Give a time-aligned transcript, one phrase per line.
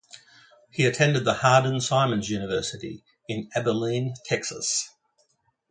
[0.71, 4.89] He attended Hardin-Simmons University in Abilene, Texas.